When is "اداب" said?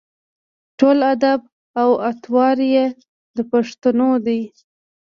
1.13-1.41